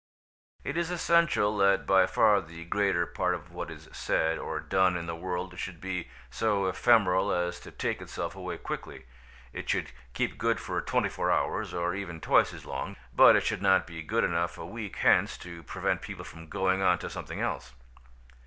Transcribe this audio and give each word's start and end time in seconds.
It 0.63 0.77
is 0.77 0.89
essential 0.89 1.55
that 1.57 1.85
by 1.85 2.07
far 2.07 2.41
the 2.41 2.65
greater 2.65 3.05
part 3.05 3.35
of 3.35 3.51
what 3.51 3.69
is 3.69 3.87
said 3.91 4.39
or 4.39 4.59
done 4.59 4.97
in 4.97 5.05
the 5.05 5.15
world 5.15 5.59
should 5.59 5.79
be 5.79 6.09
so 6.31 6.65
ephemeral 6.65 7.31
as 7.31 7.59
to 7.59 7.71
take 7.71 8.01
itself 8.01 8.33
away 8.35 8.57
quickly; 8.57 9.05
it 9.53 9.69
should 9.69 9.91
keep 10.15 10.39
good 10.39 10.59
for 10.59 10.81
twenty 10.81 11.09
four 11.09 11.29
hours, 11.29 11.71
or 11.71 11.93
even 11.93 12.19
twice 12.19 12.51
as 12.51 12.65
long, 12.65 12.95
but 13.13 13.35
it 13.35 13.43
should 13.43 13.61
not 13.61 13.85
be 13.85 14.01
good 14.01 14.23
enough 14.23 14.57
a 14.57 14.65
week 14.65 14.95
hence 14.95 15.37
to 15.37 15.61
prevent 15.61 16.01
people 16.01 16.25
from 16.25 16.47
going 16.47 16.81
on 16.81 16.97
to 16.97 17.07
something 17.07 17.39
else. 17.39 17.75